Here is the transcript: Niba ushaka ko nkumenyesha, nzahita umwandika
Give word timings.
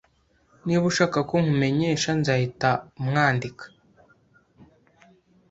Niba 0.65 0.83
ushaka 0.91 1.17
ko 1.29 1.35
nkumenyesha, 1.43 2.09
nzahita 2.19 2.69
umwandika 2.99 3.63